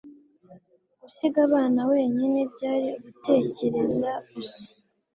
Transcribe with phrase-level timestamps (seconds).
[1.01, 4.63] gusiga abana wenyine byari ugutekereza gusa